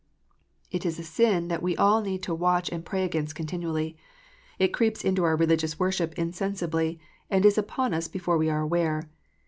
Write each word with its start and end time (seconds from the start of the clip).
It 0.71 0.83
is 0.83 0.97
a 0.97 1.03
sin 1.03 1.47
that 1.49 1.61
we 1.61 1.77
all 1.77 2.01
need 2.01 2.23
to 2.23 2.33
watch 2.33 2.69
and 2.71 2.83
pray 2.83 3.03
against 3.03 3.35
continually. 3.35 3.95
It 4.57 4.73
creeps 4.73 5.03
into 5.05 5.23
our 5.23 5.35
religious 5.35 5.77
worship 5.77 6.17
insensibly, 6.17 6.99
and 7.29 7.45
is 7.45 7.55
upon 7.55 7.93
us 7.93 8.07
before 8.07 8.39
We 8.39 8.49
are 8.49 8.61
aware. 8.61 9.11